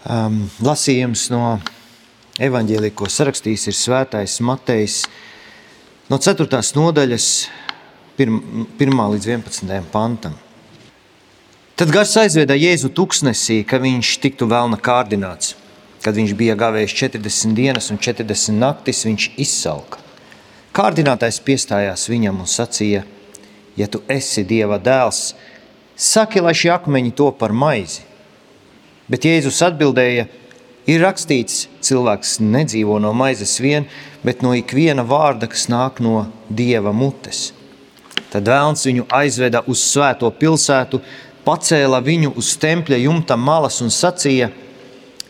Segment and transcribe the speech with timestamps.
[0.00, 1.58] Um, lasījums no
[2.40, 5.02] evaņģēlī, ko sarakstījis ir Svētais Matejs
[6.08, 6.48] no 4.
[6.78, 7.26] nodaļas,
[8.16, 8.40] 1.
[8.80, 9.74] līdz 11.
[9.92, 10.38] pantam.
[11.76, 15.54] Tad gars aizveda Jēzu tuksnesī, ka viņš tiktu vēlna kārdināts.
[16.00, 20.00] Kad viņš bija gavējis 40 dienas un 40 naktis, viņš izsalka.
[20.72, 23.04] Kārdinātais piestājās viņam un sacīja:
[23.76, 25.34] Ja tu esi Dieva dēls,
[25.92, 28.08] saki, lai šie akmeņi to par maizi.
[29.10, 30.28] Bet Jēzus atbildēja:
[30.86, 33.88] Ir rakstīts, cilvēks nedzīvo no maizes vien,
[34.24, 37.50] bet no ikviena vārda, kas nāk no dieva mutes.
[38.30, 41.02] Tad vēlns viņu aizveda uz svēto pilsētu,
[41.44, 44.50] pacēla viņu uz tempļa jumta malas un sacīja: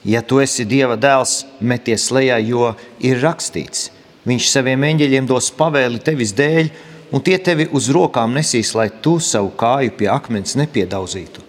[0.04, 2.70] Ja tu esi dieva dēls, meties lejā, jo
[3.04, 3.90] ir rakstīts,
[4.28, 6.70] viņš saviem eņģeļiem dos pavēli tevis dēļ,
[7.12, 11.44] un tie tevi uz rokām nesīs, lai tu savu kāju pie akmens nepiedauzītu.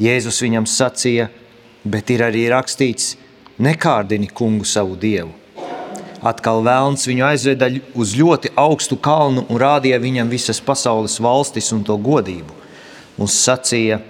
[0.00, 1.28] Jēzus viņam sacīja,
[1.84, 3.16] bet ir arī rakstīts:
[3.60, 5.32] nekārdini kungu savu dievu.
[6.20, 11.84] Atkal vēlns viņu aizveda uz ļoti augstu kalnu un rādīja viņam visas pasaules valstis un
[11.84, 12.56] to godību.
[13.16, 14.00] Un sacīja: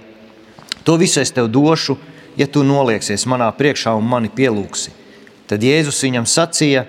[0.83, 1.95] To visu es tev došu,
[2.35, 4.91] ja tu nolieksies manā priekšā un mani pielūgsi.
[5.47, 6.85] Tad Jēzus viņam sacīja: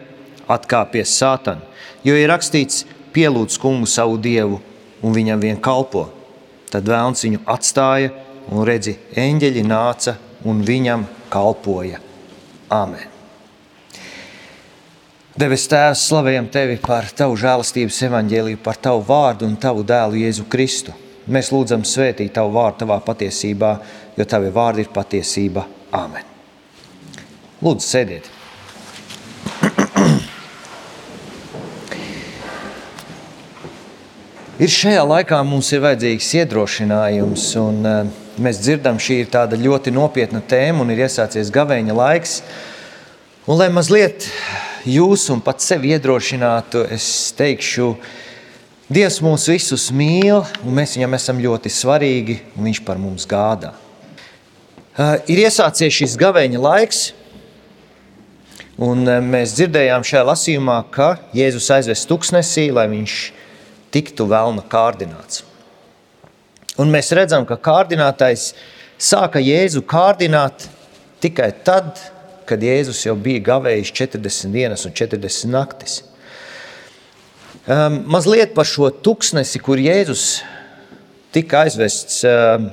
[0.50, 1.62] Atkāpies, Sātan,
[2.02, 4.58] jo ir rakstīts: Pielūdz kungu savu dievu
[5.02, 6.08] un viņam vien kalpo.
[6.72, 8.10] Tad vēlns viņu atstāja
[8.50, 10.16] un redzi, eņģeļi nāca
[10.48, 11.98] un viņam kalpoja.
[12.72, 13.08] Āmen!
[15.32, 20.44] Devis Tēvs, slavējam Tevi par Tavu žēlastības evaņģēliju, par Tavu vārdu un Tavu dēlu Jēzu
[20.52, 20.92] Kristu.
[21.32, 23.70] Mēs lūdzam svētīt Tavu vārdu Tavā patiesībā,
[24.18, 25.64] jo Tavi vārdi ir patiesība.
[25.96, 26.24] Āmen!
[27.64, 28.28] Lūdzu, sēdiet!
[34.62, 39.92] Ir šajā laikā mums ir vajadzīgs iedrošinājums, un uh, mēs dzirdam, šī ir tāda ļoti
[39.92, 42.38] nopietna tēma un ir iesācies gavēņa laiks.
[43.46, 44.28] Un, lai mazliet
[44.88, 47.06] jūs un pat sevi iedrošinātu, es
[47.38, 47.94] teikšu,
[48.92, 53.70] Dievs mūs visus mīl, un mēs viņam esam ļoti svarīgi, un Viņš par mums gādā.
[55.32, 56.98] Ir iesācies šis gavēņa laiks,
[58.76, 63.16] un mēs dzirdējām šajā lasījumā, ka Jēzus aizvest tuksnesī, lai viņš
[63.94, 65.40] tiktu vēlna kārdināts.
[66.80, 68.52] Un mēs redzam, ka kārdinātais
[68.96, 70.68] sāka Jēzu kārdināt
[71.20, 71.98] tikai tad,
[72.48, 76.00] kad Jēzus jau bija gavējis 40 dienas un 40 naktis.
[77.62, 80.40] Um, mazliet par šo tuksnesi, kur Jēzus
[81.32, 82.70] tika aizvests um,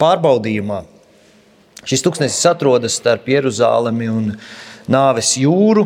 [0.00, 0.80] pārbaudījumā.
[1.86, 4.32] Šis tuksnesis atrodas starp Jeruzalemi un
[4.90, 5.84] Nāves jūru.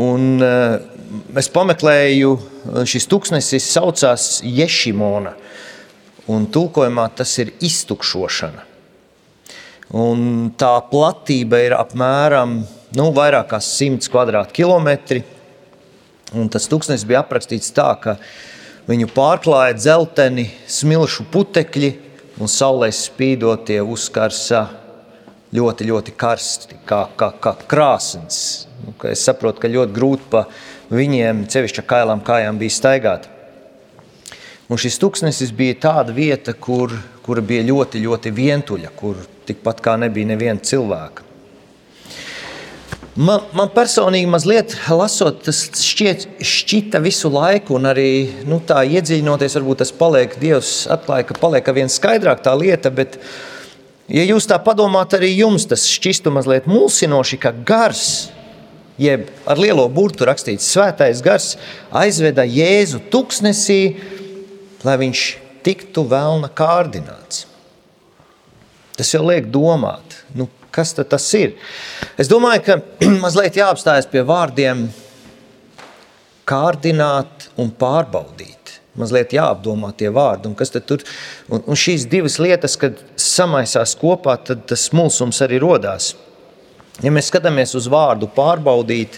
[0.00, 0.99] Un, uh,
[1.38, 2.32] es pameklēju,
[2.88, 5.34] šis tūkstnesis saucās Ješimona,
[6.30, 8.66] un tulkojumā tas ir iztukšošana.
[9.90, 12.60] Un tā platība ir apmēram
[12.94, 14.06] nu, vairāk kā 100
[14.54, 15.22] km2.
[16.54, 18.14] Tas tūkstnesis bija aprakstīts tā, ka
[18.86, 21.90] viņu pārklāja dzelteni, smilšu putekļi
[22.38, 24.68] un saulē spīdot tie uzkarsa
[25.54, 28.68] ļoti, ļoti karsti, kā, kā, kā krāsns.
[28.84, 30.44] Nu, es saprotu, ka ļoti grūti pa
[30.90, 33.28] viņiem, cevišķi kailām kājām, bija staigāt.
[34.70, 36.92] Un šis tūkstnesis bija tāda vieta, kur,
[37.24, 39.18] kur bija ļoti, ļoti vientuļa, kur
[39.48, 41.26] tikpat kā nebija neviena cilvēka.
[43.18, 48.10] Man, man personīgi, mazliet lasot, tas šķiet, šķita visu laiku, un arī
[48.46, 53.18] nu, tā iedziļinoties, varbūt tas paliek, Dievs atklāja, ka paliek vien skaidrāk tā lieta, bet,
[54.06, 58.30] ja jūs tā padomājat, arī jums tas šķistu mazliet mulsinoši, ka gars
[59.00, 61.54] jeb ar lielo burtu rakstīts Svētais gars,
[61.90, 63.96] aizveda Jēzu tuksnesī,
[64.84, 65.24] lai viņš
[65.64, 67.46] tiktu vēlna kārdināts.
[68.96, 71.54] Tas jau liek domāt, nu, kas tas ir.
[72.20, 72.78] Es domāju, ka
[73.24, 74.88] mazliet jāapstājas pie vārdiem
[76.50, 78.56] kārdināt un pārbaudīt.
[79.00, 81.00] Mazliet jāapdomā tie vārdi, un kas tur
[81.48, 86.12] un, un šīs divas lietas, kad samaisās kopā, tad tas mulsums arī rodās.
[87.00, 89.14] Ja mēs skatāmies uz vārdu pārbaudīt,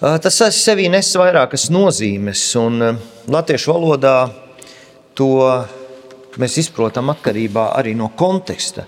[0.00, 2.80] tas sevī nes vairākas nozīmes, un
[3.28, 4.14] latviešu valodā
[5.12, 5.28] to
[6.40, 8.86] mēs izprotam atkarībā arī no konteksta.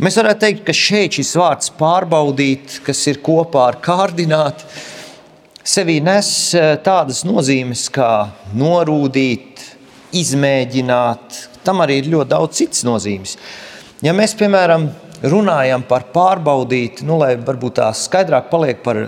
[0.00, 4.64] Mēs varētu teikt, ka šeit šis vārds pārbaudīt, kas ir kopā ar kārdināt,
[5.60, 6.32] sevī nes
[6.88, 8.10] tādas nozīmes kā
[8.56, 9.60] norūdīt,
[10.16, 11.44] izmēģināt.
[11.68, 13.36] Tam arī ir ļoti daudz citas nozīmes.
[14.04, 14.88] Ja mēs, piemēram,
[15.24, 19.06] runājam par pārbaudīt, nu, lai varbūt tā skaidrāk paliek par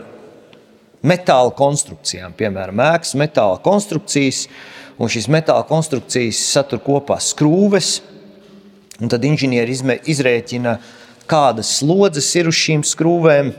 [1.06, 4.46] metāla konstrukcijām, piemēram, ēkas metāla konstrukcijas,
[4.96, 8.00] un šīs metāla konstrukcijas satur kopā skrūves,
[9.00, 9.76] un tad inženieri
[10.08, 10.78] izrēķina
[11.28, 13.52] kādas slodzes ir uz šīm skrūvēm,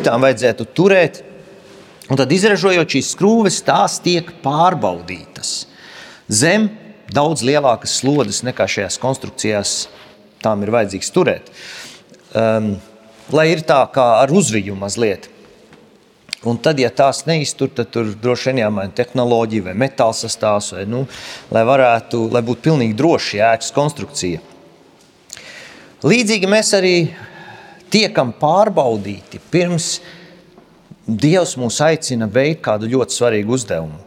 [0.00, 1.24] tām vajadzētu turēt.
[2.10, 5.68] Un tad, izražojot šīs skrūves, tās tiek pārbaudītas.
[6.26, 6.66] Zem
[7.10, 9.74] daudz lielākas slodzes nekā šajās konstrukcijās
[10.42, 11.52] tām ir vajadzīgs turēt.
[12.30, 12.76] Um,
[13.34, 15.28] lai ir tā kā ar uzviju mazliet.
[16.46, 20.86] Un tad, ja tās neiztur, tad tur droši vien jāmaina tehnoloģija vai metāla sastāvs, vai,
[20.88, 21.02] nu,
[21.52, 24.40] lai, varētu, lai būtu pilnīgi droši ēkas konstrukcija.
[26.00, 26.94] Līdzīgi mēs arī
[27.92, 29.98] tiekam pārbaudīti pirms
[31.10, 33.98] Dievs mūs aicina veikt kādu ļoti svarīgu uzdevumu.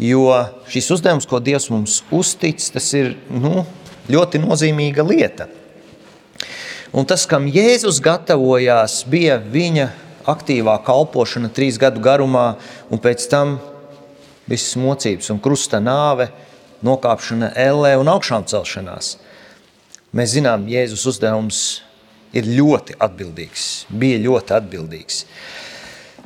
[0.00, 0.24] Jo
[0.72, 3.66] šis uzdevums, ko Dievs mums uztic, tas ir nu,
[4.08, 5.50] ļoti nozīmīga lieta.
[6.90, 9.90] Un tas, kam Jēzus gatavojās, bija viņa
[10.30, 12.56] aktīvā kalpošana trīs gadu garumā,
[12.90, 13.60] un pēc tam
[14.50, 16.26] visas mocības un krusta nāve,
[16.82, 19.12] nokāpšana ellē un augšām celšanās.
[20.10, 21.60] Mēs zinām, Jēzus uzdevums
[22.34, 25.20] ir ļoti atbildīgs, bija ļoti atbildīgs.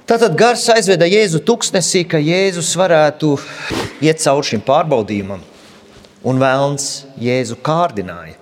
[0.09, 3.35] Tātad gars aizveda Jēzu tuksnesī, ka Jēzus varētu
[4.05, 5.45] iet cauri šim pārbaudījumam,
[6.25, 6.89] un vēlns
[7.21, 8.41] Jēzu kārdināja.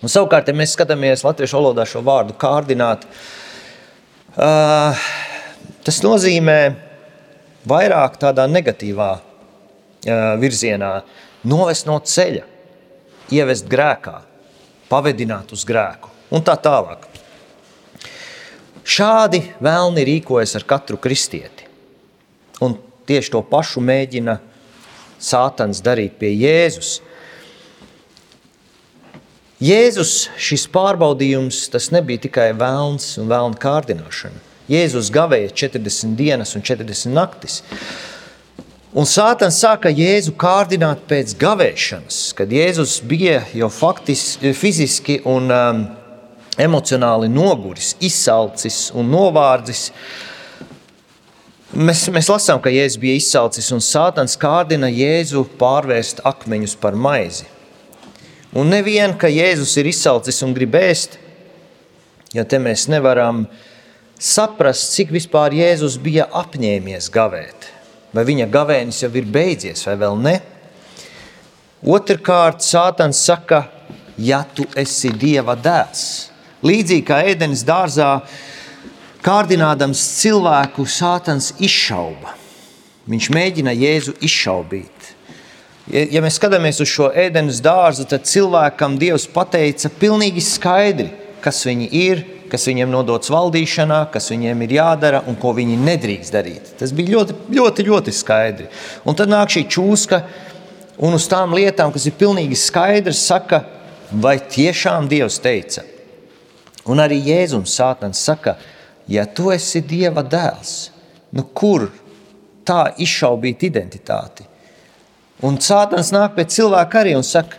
[0.00, 3.04] Un savukārt, ja mēs skatāmies latviešu valodā šo vārdu kārdināt,
[4.36, 5.02] uh,
[5.84, 6.58] tas nozīmē
[7.68, 9.24] vairāk tādā negatīvā uh,
[10.40, 10.94] virzienā,
[11.44, 12.46] novest no ceļa,
[13.36, 14.16] ievest grēkā,
[14.90, 17.06] pavedināt uz grēku un tā tālāk.
[18.90, 21.68] Šādi vēlni rīkojas ar katru kristieti.
[22.64, 22.74] Un
[23.06, 24.40] tieši to pašu mēģina
[25.20, 27.02] Sātans darīt pie Jēzus.
[29.60, 34.38] Jēzus šis pārbaudījums tas nebija tikai vēlns un vēlna kārdināšana.
[34.72, 37.58] Jēzus gavēja 40 dienas un 40 naktis.
[38.96, 45.84] Un Sātans sāka Jēzu kārdināt pēc gavēšanas, kad Jēzus bija jau faktiski, fiziski un um,
[46.56, 49.90] emocionāli noguris, izsalcis un novārdzis.
[51.76, 57.59] Mēs, mēs lasām, ka Jēzus bija izsalcis un Sātans kārdina Jēzu pārvērst akmeņus par maizi.
[58.50, 61.20] Un nevien, ka Jēzus ir izsalcis un grib ēst,
[62.34, 63.44] jo te mēs nevaram
[64.18, 67.68] saprast, cik vispār Jēzus bija apņēmies gavēt.
[68.10, 70.34] Vai viņa gavēnis jau ir beidzies, vai vēl ne?
[71.86, 73.68] Otrkārt, Sātans saka,
[74.18, 76.02] ja tu esi Dieva dēls.
[76.66, 78.16] Līdzīgi kā ēdenes dārzā,
[79.22, 82.34] kārdinādams cilvēku, Sātans izšauba.
[83.06, 84.99] Viņš mēģina Jēzu izšaubīt.
[85.90, 91.08] Ja, mēs skatāmies uz šo ēdienas dārzu, tad cilvēkam Dievs pateica pilnīgi skaidri,
[91.42, 92.20] kas viņi ir,
[92.50, 96.70] kas viņiem nodots valdīšanā, kas viņiem ir jādara un ko viņi nedrīkst darīt.
[96.78, 98.68] Tas bija ļoti, ļoti, ļoti skaidri.
[99.02, 100.20] Un tad nāk šī čūska
[101.02, 103.64] un uz tām lietām, kas ir pilnīgi skaidrs, saka,
[104.12, 105.82] vai tiešām Dievs teica.
[106.90, 108.54] Un arī Jēzus Sātans saka,
[109.10, 110.76] ja tu esi Dieva dēls,
[111.34, 111.88] nu kur
[112.66, 114.49] tā izšaubīt identitāti?
[115.46, 117.56] Un Sātans nāk pie cilvēka arī un saka,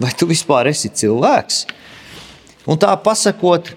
[0.00, 1.66] vai tu vispār esi cilvēks?
[2.70, 3.72] Un tā pasakot,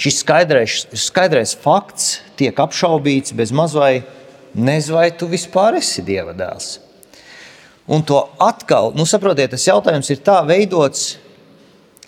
[0.00, 4.00] šis skaidrais, skaidrais fakts tiek apšaubīts bez mazvai,
[4.54, 6.78] nezinu, vai tu vispār esi Dieva dēls.
[7.90, 11.18] Un to atkal, nu saprotiet, tas jautājums ir tā veidots,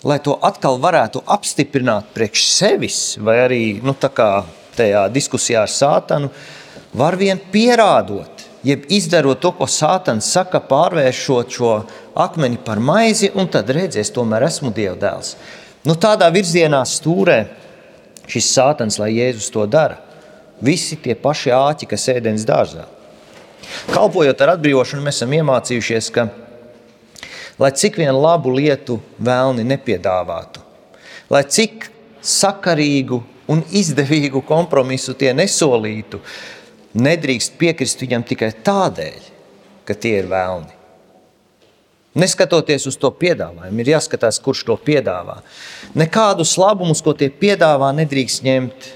[0.03, 6.31] lai to atkal varētu apstiprināt priekš sevis, vai arī nu, tajā diskusijā ar Sātanu,
[6.95, 8.32] var vien pierādot,
[8.63, 11.73] jeb izdarot to, ko Sātans saka, pārvēršot šo
[12.19, 15.35] akmeni par maizi, un tad redzēs, tomēr esmu Dieva dēls.
[15.83, 17.41] Nu, tādā virzienā stūrē
[18.31, 19.99] šis Sātans, lai Jēzus to dara.
[20.63, 22.87] Visi tie paši āķi, kas ēdienas dārzā.
[23.91, 26.27] Kalpojot ar atbrīvošanu, mēs esam iemācījušies, ka,
[27.59, 30.63] lai cik vien labu lietu vēlni nepiedāvātu,
[31.31, 31.89] lai cik
[32.23, 33.19] sakarīgu
[33.51, 36.21] un izdevīgu kompromisu tie nesolītu,
[36.93, 39.29] nedrīkst piekrist viņam tikai tādēļ,
[39.87, 40.81] ka tie ir vēlni.
[42.13, 45.39] Neskatoties uz to piedāvājumu, ir jāskatās, kurš to piedāvā.
[45.97, 48.89] Nekādus labumus, ko tie piedāvā, nedrīkst ņemt,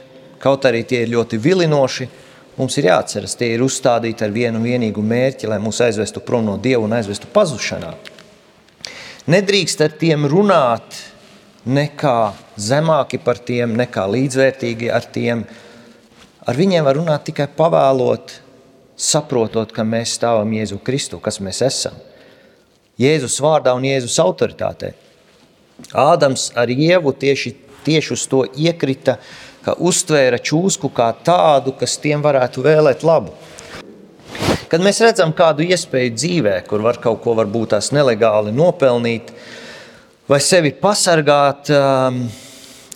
[0.43, 2.09] kaut arī tie ir ļoti vilinoši.
[2.57, 6.57] Mums ir jāatceras, tie ir uzstādīti ar vienu vienīgu mērķi, lai mūs aizvestu prom no
[6.61, 7.95] Dieva un aizvestu pazušanā.
[9.33, 11.01] Nedrīkst ar tiem runāt
[11.65, 12.19] nekā
[12.57, 15.41] zemāki par tiem, nekā līdzvērtīgi ar tiem,
[16.47, 18.37] Ar viņiem var runāt tikai pavēlot,
[18.95, 21.97] saprotot, ka mēs stāvam Jēzu Kristu, kas mēs esam.
[22.97, 24.93] Jēzus vārdā un Jēzus autoritātē.
[25.91, 27.51] Ādams ar Ievu tieši,
[27.85, 29.17] tieši uz to iekrita,
[29.65, 33.35] ka uztvēra čūsku kā tādu, kas tiem varētu vēlēt labu.
[34.71, 39.29] Kad mēs redzam kādu iespēju dzīvē, kur var kaut ko varbūt tās nelegāli nopelnīt,
[40.27, 42.23] vai sevi pasargāt, um,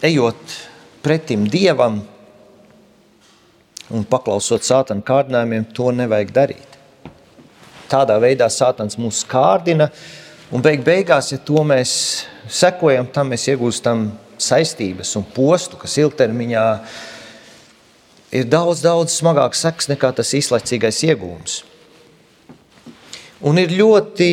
[0.07, 0.57] ejot
[1.03, 2.01] pretim dievam
[3.91, 6.77] un paklausot sātana kārdinājumiem, to nevajag darīt.
[7.91, 9.89] Tādā veidā sātans mūs kārdina,
[10.51, 11.93] un beig beigās, ja to mēs
[12.51, 14.09] sekojam, tam mēs iegūstam
[14.41, 16.65] saistības un postu, kas ilgtermiņā
[18.39, 21.59] ir daudz, daudz smagāks seks nekā tas īslaicīgais iegūms.
[23.47, 24.31] Un ir ļoti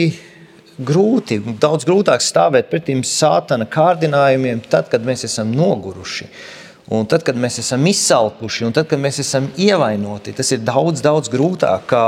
[0.78, 6.28] grūti, daudz grūtāk stāvēt pretim sātana kārdinājumiem, tad, kad mēs esam noguruši.
[6.88, 11.02] Un tad, kad mēs esam izsalkuši, un tad, kad mēs esam ievainoti, tas ir daudz,
[11.04, 12.04] daudz grūtāk kā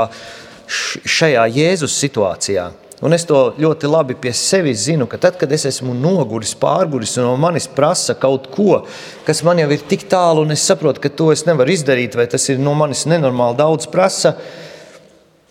[1.05, 2.71] šajā Jēzus situācijā.
[3.01, 7.15] Un es to ļoti labi pie sevis zinu, ka tad, kad es esmu noguris, pārguris
[7.17, 8.83] un no manis prasa kaut ko,
[9.25, 12.27] kas man jau ir tik tālu, un es saprotu, ka to es nevaru izdarīt, vai
[12.29, 14.35] tas ir no manis nenormāli daudz prasa,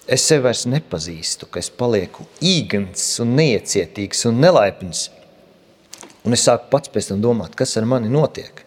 [0.07, 5.09] es sevi vairs nepazīstu, ka es palieku īgans un neiecietīgs un nelaipns.
[6.23, 8.63] Un es sāku pats pēc tam domāt, kas ar mani notiek.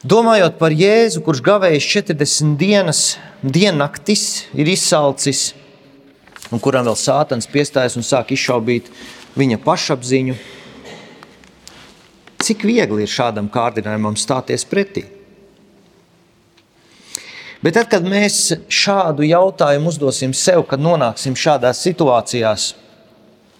[0.00, 3.00] Domājot par Jēzu, kurš gavējis 40 dienas,
[3.44, 5.50] diennaktis, ir izsalcis,
[6.48, 8.88] un kuram vēl sātans piestājas un sāk izšaubīt
[9.36, 10.36] viņa pašapziņu,
[12.40, 15.04] cik viegli ir šādam kārdinājumam stāties pretī?
[17.60, 22.70] Bet tad, kad mēs šādu jautājumu uzdosim sev, kad nonāksim šādās situācijās,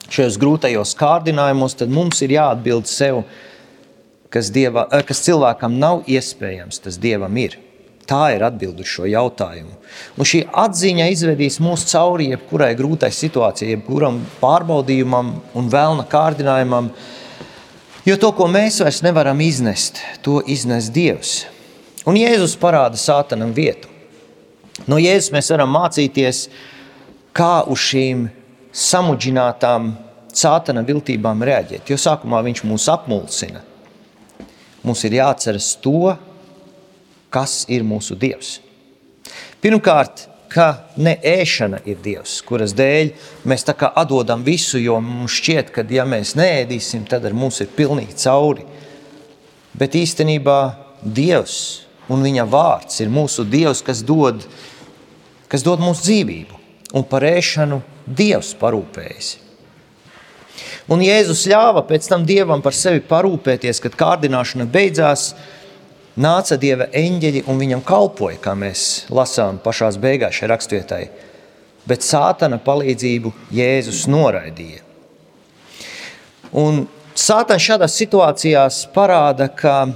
[0.09, 3.27] šajos grūtajos kārdinājumos, tad mums ir jāatbild sev,
[4.31, 7.59] kas, dieva, eh, kas cilvēkam nav iespējams, tas dievam ir.
[8.11, 9.77] Tā ir atbilde uz šo jautājumu.
[10.19, 16.91] Un šī atziņa izvedīs mūs cauri jebkurai grūtai situācijai, jebkuram pārbaudījumam un vēlna kārdinājumam.
[18.09, 21.45] Jo to, ko mēs vairs nevaram iznest, to iznes Dievs.
[22.09, 23.87] Un Jēzus parāda sātanam vietu.
[24.89, 26.49] No Jēzus mēs varam mācīties,
[27.37, 28.27] kā uz šīm
[28.73, 29.93] samudžinātām
[30.35, 31.91] sātana viltībām reaģēt.
[31.91, 33.63] Jo sākumā viņš mūs apmulsina.
[34.87, 36.15] Mums ir jāatceras to,
[37.31, 38.59] kas ir mūsu Dievs.
[39.61, 40.67] Pirmkārt, ka
[40.99, 43.13] ne ēšana ir Dievs, kuras dēļ
[43.49, 47.61] mēs tā kā atdodam visu, jo mums šķiet, ka ja mēs neēdīsim, tad ar mums
[47.63, 48.67] ir pilnīgi cauri.
[49.79, 50.59] Bet īstenībā
[51.05, 51.61] Dievs
[52.11, 54.43] un viņa vārds ir mūsu Dievs, kas dod,
[55.49, 56.59] kas dod mums dzīvību.
[56.99, 59.37] Un par ēšanu Dievs parūpējas.
[60.91, 65.33] Un Jēzus ļāva pēc tam Dievam par sevi parūpēties, kad kārdināšana beidzās,
[66.21, 71.05] nāca Dieva eņģeļi un viņam kalpoja, kā mēs lasām pašā beigās šai raksturvietai.
[71.89, 74.83] Bet sātana palīdzību Jēzus noraidīja.
[76.61, 79.87] Un sātana šādās situācijās parāda, ka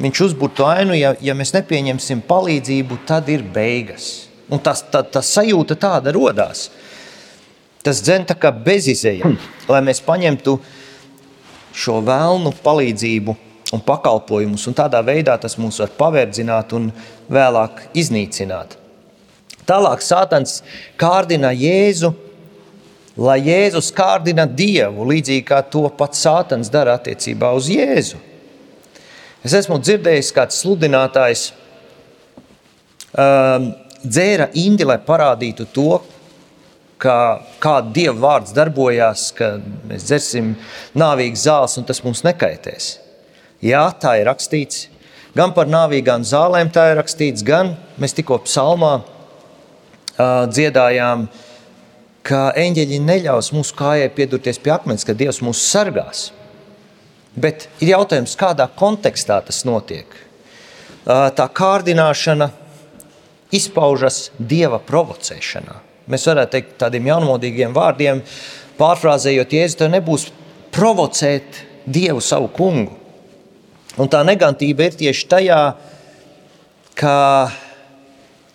[0.00, 4.30] viņš uzbūr to ainu, ja, ja mēs nepieņemsim palīdzību, tad ir beigas.
[4.50, 6.70] Un tas, tā, tā sajūta tāda radās.
[7.80, 9.30] Tas dzen tā kā bezizēja,
[9.70, 10.58] lai mēs paņemtu
[11.72, 13.36] šo vēlnu palīdzību
[13.72, 16.90] un pakalpojumus, un tādā veidā tas mūs var paverdzināt un
[17.32, 18.76] vēlāk iznīcināt.
[19.68, 20.60] Tālāk Sātans
[21.00, 22.10] kārdina Jēzu,
[23.20, 28.18] lai Jēzus kārdina Dievu, līdzīgi kā to pats Sātans dara attiecībā uz Jēzu.
[29.46, 31.46] Es esmu dzirdējis, kāds sludinātājs
[33.14, 33.70] um,
[34.02, 36.00] dzēra indi, lai parādītu to,
[37.00, 37.18] kā,
[37.62, 39.54] kā Dieva vārds darbojās, ka
[39.88, 40.54] mēs dzersim
[40.98, 42.92] nāvīgas zāles un tas mums nekaitēs.
[43.64, 44.88] Jā, tā ir rakstīts.
[45.36, 51.28] Gan par nāvīgām zālēm tā ir rakstīts, gan mēs tikko psalmā uh, dziedājām,
[52.26, 56.30] ka eņģeļi neļaus mūsu kājai piedurties pie akmens, ka Dievs mūs sargās.
[57.40, 60.10] Bet ir jautājums, kādā kontekstā tas notiek.
[61.06, 62.50] Tā kārdināšana
[63.56, 65.78] izpaužas dieva provocēšanā.
[66.10, 68.22] Mēs varētu teikt tādiem jaunmodīgiem vārdiem,
[68.80, 70.26] pārfrāzējot, Jēzus, tev nebūs
[70.74, 72.96] provocēt dievu savu kungu.
[74.00, 75.60] Un tā negantība ir tieši tajā,
[76.98, 77.16] ka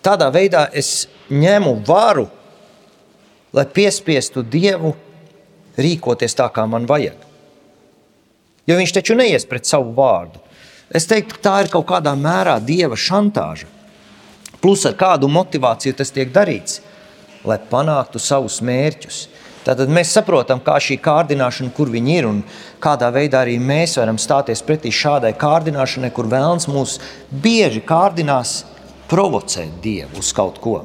[0.04, 2.26] tādā veidā es ņemu varu,
[3.56, 4.92] lai piespiestu dievu
[5.80, 7.16] rīkoties tā, kā man vajag.
[8.66, 10.42] Jo viņš taču neies pret savu vārdu.
[10.90, 13.68] Es teiktu, tā ir kaut kādā mērā dieva šantāža.
[14.62, 16.80] Plus ar kādu motivāciju tas tiek darīts,
[17.46, 19.26] lai panāktu savus mērķus.
[19.66, 22.42] Tātad mēs saprotam, kā šī kārdināšana, kur viņi ir un
[22.82, 27.00] kādā veidā arī mēs varam stāties pretī šādai kārdināšanai, kur vēlams mūs
[27.30, 28.60] bieži kārdinās
[29.10, 30.76] provocēt Dievu uz kaut ko.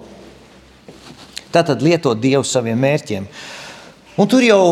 [1.53, 3.27] Tātad lietot Dievu saviem mērķiem.
[4.17, 4.63] Un tur jau,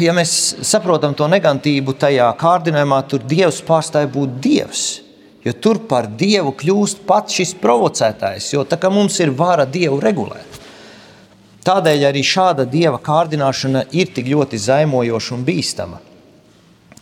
[0.00, 0.32] ja mēs
[0.66, 4.86] saprotam to negantību tajā kārdinājumā, tur Dievs pārstāja būt Dievs.
[5.44, 10.00] Jo tur par Dievu kļūst pats šis provocētājs, jo tā kā mums ir vara Dievu
[10.02, 10.57] regulēt.
[11.68, 15.98] Tādēļ arī šāda Dieva kārdināšana ir tik ļoti zaimojoša un bīstama.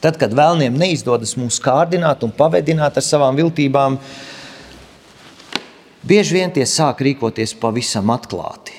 [0.03, 4.01] Tad, kad vēlniem neizdodas mūs kārdināt un pavedināt ar savām viltībām,
[6.03, 8.75] bieži vien tie sāk rīkoties pavisam atklāti.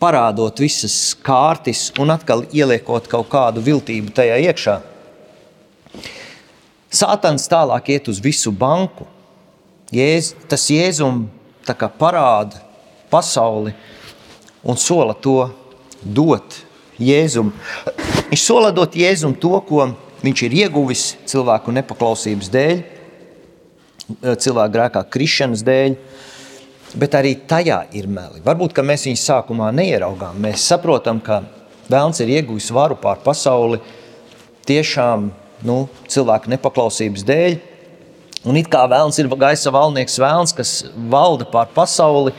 [0.00, 4.78] Parādot visas kārtas un atkal ieliekot kaut kādu viltību tajā iekšā.
[6.88, 9.04] Sātans tālāk iet uz visu banku.
[9.92, 11.26] Jēz, tas Jēzum
[12.00, 12.64] parāda
[13.12, 13.76] pasauli
[14.66, 15.48] un sola to
[16.02, 16.58] dot
[16.98, 17.52] Jēzum.
[18.30, 19.90] Viņš sola dot Jēzum to, ko
[20.22, 22.78] viņš ir ieguvis cilvēku nepaklausības dēļ,
[24.42, 25.98] cilvēku grēkā krišanas dēļ,
[26.96, 28.42] bet arī tajā ir meli.
[28.44, 30.40] Varbūt mēs viņu sākumā neieraugām.
[30.40, 31.42] Mēs saprotam, ka
[31.86, 33.78] Vēlns ir ieguvis varu pār pasauli
[34.66, 35.28] tiešām
[35.66, 35.76] nu,
[36.10, 37.58] cilvēku nepaklausības dēļ.
[38.46, 40.72] Un it kā vēlams ir gaisa valnieks, vēlams, kas
[41.10, 42.34] valda pār pasauli.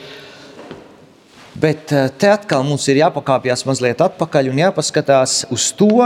[1.58, 6.06] Bet eh, te atkal mums ir jāpakāpjas mazliet atpakaļ un jāpaskatās uz to,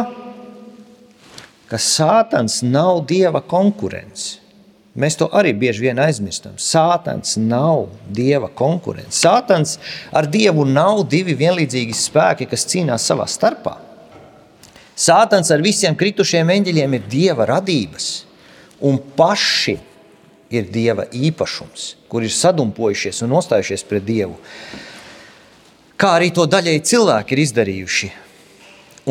[1.67, 4.39] ka Sātans nav dieva konkurence.
[4.95, 6.57] Mēs to arī bieži vien aizmirstam.
[6.59, 9.15] Sātans nav dieva konkurence.
[9.15, 9.77] Sātans
[10.11, 13.77] ar dievu nav divi vienlīdzīgi spēki, kas cīnās savā starpā.
[14.99, 18.09] Sātans ar visiem kritušiem eņģeļiem ir dieva radības,
[18.83, 19.77] un paši
[20.51, 24.35] ir dieva īpašums, kur ir sadumpojušies un nostājušies pret dievu.
[26.01, 28.07] Kā arī to daļēji cilvēki ir izdarījuši.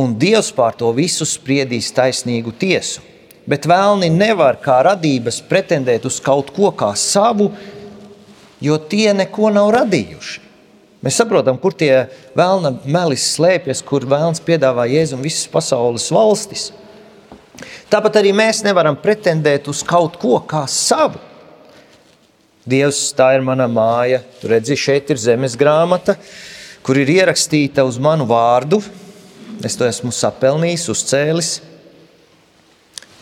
[0.03, 3.05] Un Dievs pār to visu spriedīs taisnīgu tiesu.
[3.47, 7.53] Bet vēlni nevar kā radības pretendēt uz kaut ko kā savu,
[8.63, 10.43] jo tie neko nav radījuši.
[11.01, 16.69] Mēs saprotam, kur tie vēlna melis slēpjas, kur vēlns piedāvā Jēzum visas pasaules valstis.
[17.91, 21.23] Tāpat arī mēs nevaram pretendēt uz kaut ko kā savu.
[22.69, 24.21] Dievs, tā ir mana māja.
[24.43, 26.19] Tur redzi, šeit ir zemes grāmata,
[26.91, 28.83] kur ir ierakstīta uz manu vārdu.
[29.63, 31.53] Es to esmu sapelnījis, uzcēlis.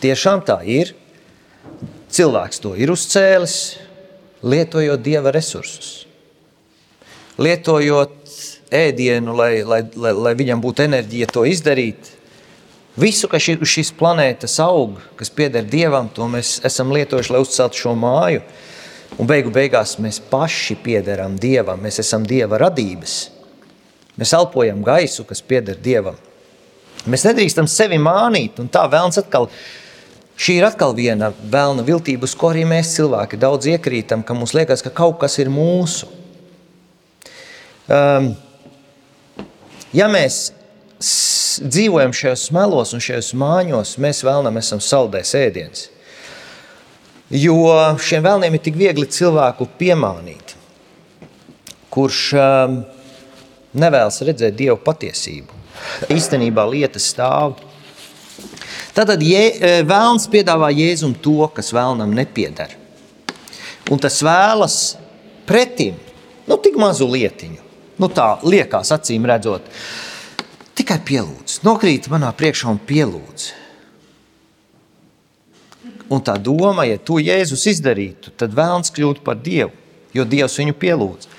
[0.01, 0.95] Tiešām tā ir.
[2.09, 3.55] Cilvēks to ir uzcēlis,
[4.41, 5.99] lietojot dieva resursus
[7.39, 8.33] lietojot
[8.71, 12.11] ēdienu, lai, lai, lai, lai viņam būtu enerģija to izdarīt.
[12.99, 17.79] Visu, kas uz šīs planētas aug, kas pieder dievam, to mēs esam lietojuši, lai uzceltu
[17.85, 18.43] šo māju.
[19.19, 23.38] Un beigu beigās mēs paši piederam dievam, mēs esam dieva radības.
[24.19, 26.17] Mēs elpojam gaisu, kas pieder dievam.
[27.07, 29.47] Mēs nedrīkstam sevi mānīt, un tā vēlams atkal.
[30.39, 34.53] Šī ir atkal viena vēlna viltība, uz ko arī mēs cilvēki daudz iekrītam, ka mums
[34.55, 36.07] liekas, ka kaut kas ir mūsu.
[37.89, 38.33] Um,
[39.95, 40.51] ja mēs
[40.99, 45.87] dzīvojam šajos melos un šajos māņos, mēs vēlamies esam saldēs ēdiens.
[47.29, 47.57] Jo
[48.01, 50.55] šiem vēlniem ir tik viegli cilvēku piemānīt,
[51.93, 52.79] kurš um,
[53.73, 55.61] nevēlas redzēt dievu patiesību.
[56.11, 57.59] Īstenībā lietas stāv.
[58.95, 62.75] Tātad jē, e, vēlns piedāvā Jēzum to, kas vēlnam nepieder.
[63.89, 64.97] Un tas vēlas
[65.49, 65.97] pretim
[66.47, 69.67] nu, tik mazu lietiņu nu, tā liekas, acīm redzot.
[70.79, 73.49] Tikai pielūdz, nokrīt manā priekšā un pielūdz.
[76.09, 79.75] Un tā doma, ja to Jēzus izdarītu, tad vēlams kļūt par Dievu,
[80.13, 81.29] jo Dievs viņu pielūdz.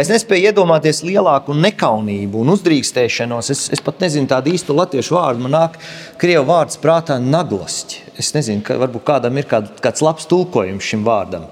[0.00, 3.52] Es nespēju iedomāties lielāku nekaunību un uzdrīkstēšanos.
[3.54, 5.44] Es, es pat nezinu tādu īstu latviešu vārdu.
[5.44, 5.78] Man nāk
[6.20, 8.02] krievu vārds prātā naglosti.
[8.18, 11.46] Es nezinu, ka varbūt kādam ir kād, kāds labs tulkojums šim vārdam.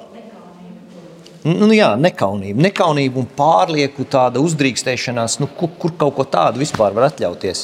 [1.47, 6.97] Nu, jā, nekaunība, nekaunība un pārlieku tāda uzdrīkstēšanās, nu, kur, kur kaut ko tādu vispār
[6.97, 7.63] var atļauties.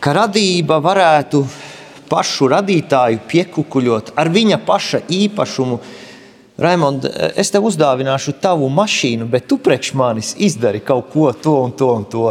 [0.00, 1.42] Ka radība varētu
[2.08, 5.80] pašu radītāju piekukuļot ar viņa paša īpašumu.
[6.56, 7.04] Raimond,
[7.36, 11.90] es tev uzdāvināšu tavu mašīnu, bet tu priekš manis izdari kaut ko to un to
[11.92, 12.30] un to.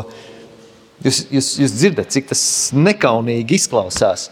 [1.05, 2.41] Jūs, jūs, jūs dzirdat, cik tas
[2.73, 4.31] nekaunīgi izklausās.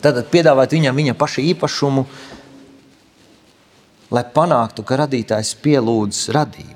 [0.00, 2.06] Tad piedāvāt viņam viņa paša īpašumu,
[4.16, 6.72] lai panāktu, ka radītājs pielūdz radību.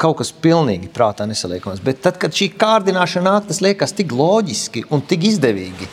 [0.00, 1.82] Kaut kas pilnīgi prātā nesaliekams.
[1.84, 5.90] Bet tad, kad šī kārdināšana nāk, tas liekas tik loģiski un tik izdevīgi.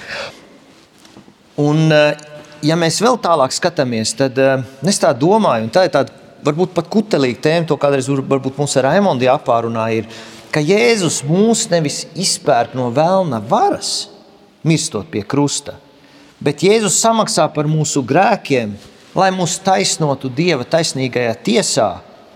[1.60, 2.16] Un, eh,
[2.66, 6.14] ja mēs vēl tālāk skatāmies, tad eh, es tā domāju, un tā ir tāda
[6.46, 10.08] varbūt pat kutelīga tēma, to kādreiz varbūt mums ar Raimondu jāpārunā, ir,
[10.54, 14.08] ka Jēzus mūs nevis izpērk no vēlna varas,
[14.68, 15.78] mirstot pie krusta,
[16.44, 18.76] bet Jēzus samaksā par mūsu grēkiem,
[19.18, 21.90] lai mūs taisnotu Dieva taisnīgajā tiesā,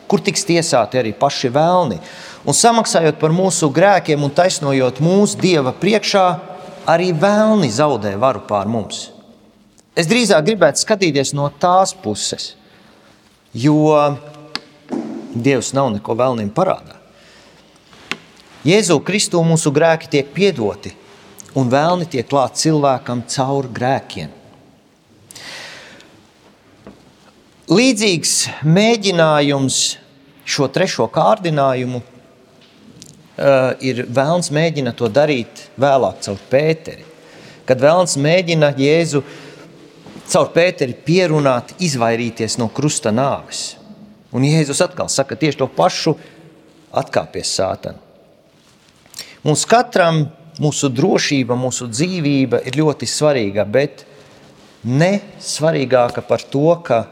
[0.10, 2.02] kur tiks tiesāti arī paši vēlni.
[2.44, 6.26] Un samaksājot par mūsu grēkiem un taisnojot mūsu Dieva priekšā,
[6.90, 9.12] arī vēlni zaudē varu pār mums.
[9.92, 12.54] Es drīzāk gribētu skatīties no tās puses,
[13.52, 13.92] jo
[15.32, 16.98] Dievs nav neko vēlniem parādā.
[18.68, 20.92] Jēzu Kristu mūsu grēki tiek piedoti,
[21.58, 24.32] un vēlni tiek klāti cilvēkam caur grēkiem.
[27.72, 28.36] Līdzīgs
[28.68, 29.78] mēģinājums
[30.44, 37.08] šo trešo kārdinājumu uh, ir vēlns mēģina to darīt vēlāk caur Pēteri.
[37.68, 39.24] Kad vēlns mēģina Jēzu
[40.32, 43.76] caur Pēteri pierunāt, izvairīties no krusta nāves.
[44.32, 46.16] Un Jēzus atkal saka tieši to pašu,
[46.96, 48.00] atkāpies sātanu.
[49.44, 50.24] Mums katram
[50.62, 54.06] mūsu drošība, mūsu dzīvība ir ļoti svarīga, bet
[54.86, 57.04] ne svarīgāka par to, ka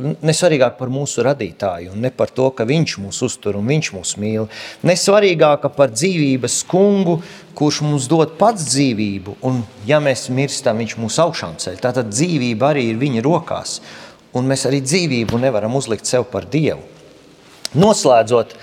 [0.00, 4.48] nesvarīgāk par mūsu radītāju, ne par to, ka viņš mūs uztur un viņš mūs mīl.
[4.86, 7.18] Nesvarīgāka par dzīvības kungu,
[7.58, 11.80] kurš mums dod pats dzīvību, un ja mēs mirstam, viņš mūs augšām ceļ.
[11.82, 13.78] Tātad dzīvība arī ir viņa rokās,
[14.36, 16.82] un mēs arī dzīvību nevaram uzlikt sev par Dievu.
[17.78, 18.56] Noslēdzot,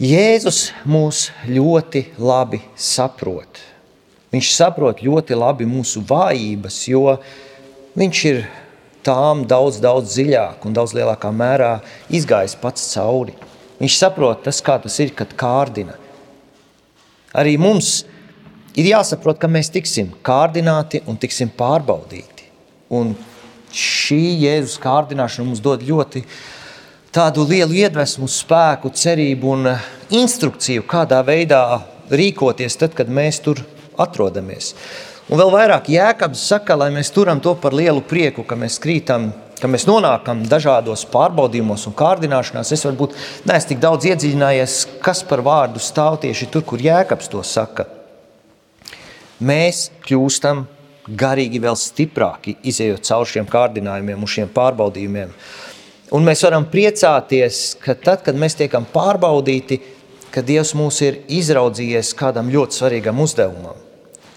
[0.00, 3.62] Jēzus mūs ļoti labi saprot.
[4.32, 7.14] Viņš saprot ļoti labi mūsu vājības, jo
[7.96, 8.42] viņš ir
[9.06, 11.76] tām daudz, daudz dziļāk un daudz lielākā mērā
[12.12, 13.36] izgājis pats cauri.
[13.80, 15.96] Viņš saprot tas, kā tas ir, kad kārdina.
[17.36, 18.00] Arī mums
[18.76, 22.46] ir jāsaprot, ka mēs tiksim kārdināti un tiksim pārbaudīti.
[22.96, 23.14] Un
[23.76, 26.22] šī Jēzus kārdināšana mums dod ļoti
[27.12, 29.70] tādu lielu iedvesmu, spēku, cerību un
[30.12, 31.62] instrukciju, kādā veidā
[32.12, 33.62] rīkoties tad, kad mēs tur
[34.00, 34.74] atrodamies.
[35.26, 39.32] Un vēl vairāk jēkabs saka, lai mēs turam to par lielu prieku, ka mēs krītam,
[39.58, 42.70] ka mēs nonākam dažādos pārbaudījumos un kārdināšanās.
[42.70, 43.16] Es varbūt
[43.48, 47.88] neesmu tik daudz iedziļinājies, kas par vārdu stāv tieši tur, kur jēkabs to saka.
[49.42, 50.60] Mēs kļūstam
[51.10, 55.32] garīgi vēl stiprāki, izējot cauri šiem kārdinājumiem un šiem pārbaudījumiem.
[56.14, 59.80] Un mēs varam priecāties, ka tad, kad mēs tiekam pārbaudīti,
[60.30, 63.82] ka Dievs mūs ir izraudzījies kādam ļoti svarīgam uzdevumam,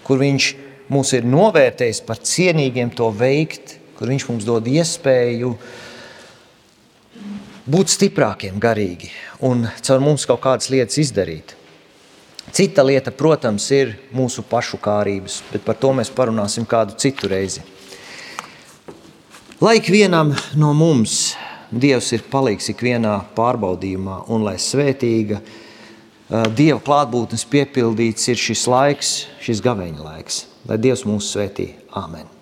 [0.02, 5.54] kur Viņš ir mūs ir novērtējis par cienīgiem to veikt, kur viņš mums dod iespēju
[7.70, 9.12] būt stiprākiem garīgi
[9.46, 11.54] un caur mums kaut kādas lietas izdarīt.
[12.50, 17.62] Cita lieta, protams, ir mūsu pašu kārības, bet par to mēs parunāsim kādu citu reizi.
[19.60, 21.36] Lai ikvienam no mums
[21.70, 25.38] Dievs ir palīgs ikvienā pārbaudījumā, un lai svētīga
[26.58, 30.49] Dieva klātbūtnes piepildīts ir šis laiks, šis gaveņa laiks.
[30.68, 31.72] Lai Dievs mūs svētī.
[31.96, 32.39] Āmen!